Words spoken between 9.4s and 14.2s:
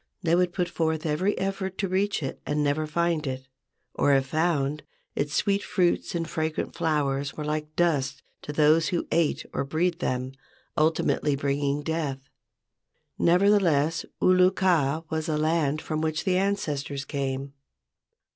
or breathed them, ultimately bringing death. Nevertheless,